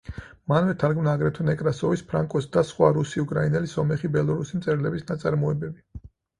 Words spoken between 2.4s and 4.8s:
და სხვა რუსი, უკრაინელი, სომეხი, ბელორუსი